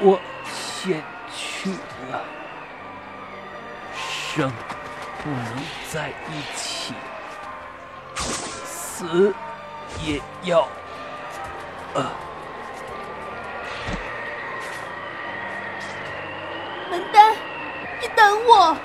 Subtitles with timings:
[0.00, 1.02] 我先
[1.32, 1.70] 去
[2.10, 2.20] 了，
[3.94, 4.52] 生
[5.22, 5.56] 不能
[5.90, 6.94] 在一起，
[8.16, 9.32] 死
[10.02, 10.62] 也要
[11.94, 12.10] 啊！
[16.90, 17.34] 门丹，
[18.00, 18.76] 你等我。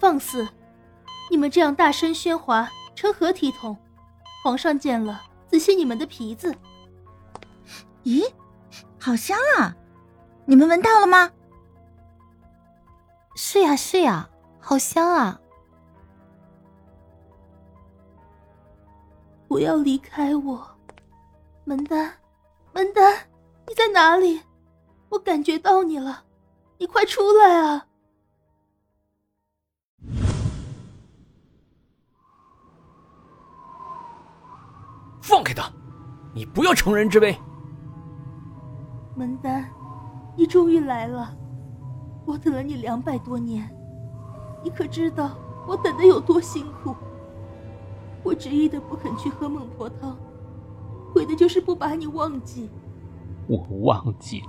[0.00, 0.48] 放肆！
[1.30, 3.76] 你们这样大声喧哗，成何体统？
[4.42, 6.52] 皇上见了，仔细你们的皮子。
[8.02, 8.28] 咦，
[8.98, 9.76] 好香啊！
[10.46, 11.30] 你们闻到了吗？
[13.52, 15.40] 是呀，是呀，好香啊！
[19.48, 20.64] 不要离开我，
[21.64, 22.12] 门丹，
[22.72, 23.12] 门丹，
[23.66, 24.40] 你在哪里？
[25.08, 26.22] 我感觉到你了，
[26.78, 27.88] 你快出来啊！
[35.20, 35.68] 放开他！
[36.32, 37.36] 你不要乘人之危。
[39.16, 39.68] 门丹，
[40.36, 41.34] 你终于来了，
[42.24, 43.68] 我等了你两百多年，
[44.62, 45.30] 你可知道
[45.66, 46.94] 我等的有多辛苦？
[48.22, 50.16] 我执意的不肯去喝孟婆汤，
[51.14, 52.68] 为的就是不把你忘记。
[53.46, 54.48] 我忘记了，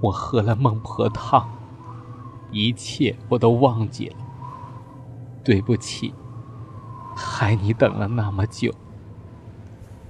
[0.00, 1.48] 我喝了孟婆汤，
[2.50, 4.16] 一切我都忘记了。
[5.44, 6.14] 对不起，
[7.14, 8.72] 害你等了那么久。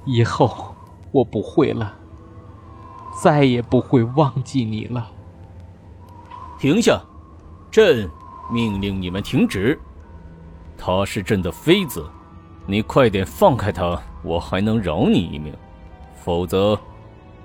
[0.04, 0.76] 以后
[1.10, 1.94] 我不会了，
[3.20, 5.10] 再也不会忘记你了。
[6.64, 6.98] 停下！
[7.70, 8.10] 朕
[8.50, 9.78] 命令你们停止。
[10.78, 12.02] 她是朕的妃子，
[12.66, 15.52] 你快点放开她，我还能饶你一命；
[16.14, 16.80] 否则，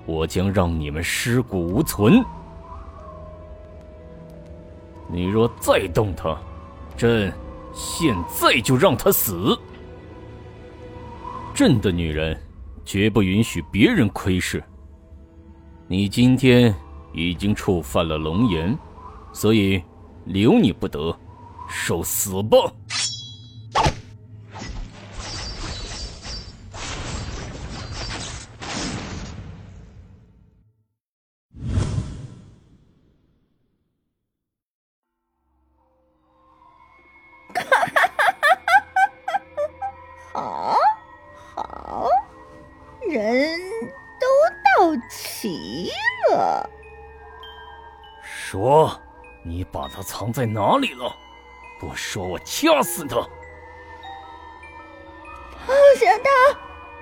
[0.06, 2.24] 我将让你们尸骨无存。
[5.06, 6.34] 你若再动她，
[6.96, 7.30] 朕
[7.74, 9.54] 现在就让她死。
[11.52, 12.34] 朕的女人。
[12.82, 14.60] 绝不允许别人窥视。
[15.86, 16.74] 你今天
[17.12, 18.76] 已经触犯了龙颜，
[19.32, 19.82] 所以
[20.24, 21.16] 留你不得，
[21.68, 22.58] 受死吧！
[40.32, 40.76] 好
[41.54, 42.08] 好
[43.08, 43.58] 人
[44.20, 44.26] 都
[44.94, 45.90] 到齐
[46.30, 46.68] 了，
[48.22, 49.00] 说，
[49.42, 51.14] 你把他藏在哪里了？
[51.78, 53.16] 不说，我掐死他！
[55.66, 56.58] 放下他，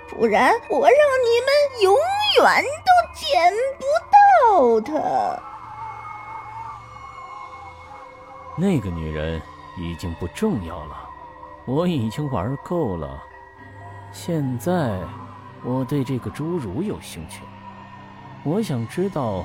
[0.09, 1.97] 不然我让你们永
[2.38, 5.43] 远都捡不到他。
[8.56, 9.41] 那个女人
[9.77, 11.09] 已经不重要了，
[11.65, 13.22] 我已经玩够了，
[14.12, 14.98] 现在。
[15.65, 17.43] 我对这个侏儒有兴趣，
[18.44, 19.44] 我想知道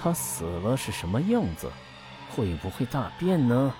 [0.00, 1.70] 他死了是什么样子，
[2.34, 3.74] 会不会大便呢？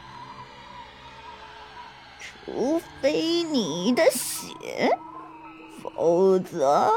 [2.19, 4.91] 除非你的血，
[5.83, 6.91] 否则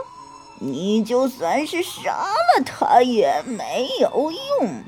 [0.59, 4.84] 你就算是杀了他也没有用。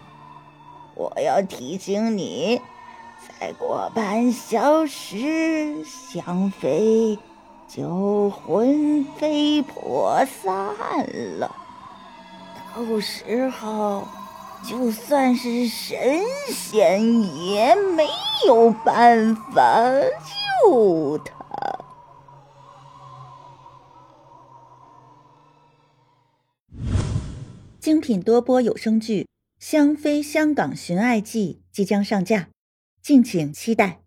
[0.96, 2.62] 我要提醒你，
[3.40, 7.20] 再过半小时，香妃。
[7.68, 10.56] 就魂飞魄散
[11.40, 11.53] 了，
[12.73, 14.08] 到时候
[14.63, 15.97] 就算是神
[16.47, 18.05] 仙也没
[18.47, 19.91] 有办法
[20.61, 21.34] 救他。
[27.79, 29.23] 精品多播有声剧
[29.59, 32.49] 《香妃香港寻爱记》即将上架，
[33.02, 34.04] 敬请期待。